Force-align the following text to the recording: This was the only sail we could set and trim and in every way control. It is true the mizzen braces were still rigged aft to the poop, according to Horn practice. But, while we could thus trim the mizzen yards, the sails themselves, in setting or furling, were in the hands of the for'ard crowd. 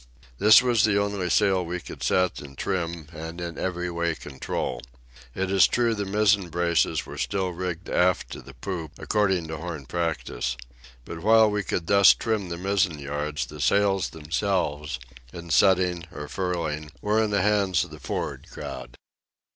This 0.39 0.63
was 0.63 0.83
the 0.83 0.99
only 0.99 1.29
sail 1.29 1.63
we 1.63 1.79
could 1.79 2.01
set 2.01 2.39
and 2.41 2.57
trim 2.57 3.05
and 3.13 3.39
in 3.39 3.59
every 3.59 3.91
way 3.91 4.15
control. 4.15 4.81
It 5.35 5.51
is 5.51 5.67
true 5.67 5.93
the 5.93 6.05
mizzen 6.05 6.49
braces 6.49 7.05
were 7.05 7.19
still 7.19 7.49
rigged 7.51 7.87
aft 7.87 8.31
to 8.31 8.41
the 8.41 8.55
poop, 8.55 8.93
according 8.97 9.47
to 9.49 9.57
Horn 9.57 9.85
practice. 9.85 10.57
But, 11.05 11.19
while 11.21 11.51
we 11.51 11.61
could 11.61 11.85
thus 11.85 12.15
trim 12.15 12.49
the 12.49 12.57
mizzen 12.57 12.97
yards, 12.97 13.45
the 13.45 13.61
sails 13.61 14.09
themselves, 14.09 14.97
in 15.31 15.51
setting 15.51 16.05
or 16.11 16.27
furling, 16.27 16.89
were 17.03 17.21
in 17.23 17.29
the 17.29 17.43
hands 17.43 17.83
of 17.83 17.91
the 17.91 17.99
for'ard 17.99 18.49
crowd. 18.49 18.97